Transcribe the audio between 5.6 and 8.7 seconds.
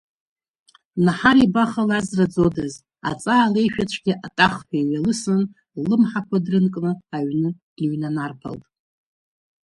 ллымҳақәа дрынкны, аҩны дныҩнанарԥалт.